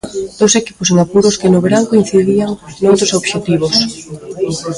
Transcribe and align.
Dous 0.39 0.53
equipos 0.61 0.87
en 0.91 0.97
apuros 1.05 1.37
que 1.39 1.51
no 1.53 1.59
verán 1.65 1.89
coincidían 1.91 2.51
noutros 2.83 3.15
obxectivos. 3.19 3.75